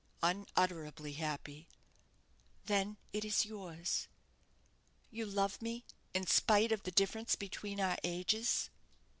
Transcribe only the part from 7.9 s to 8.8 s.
ages?"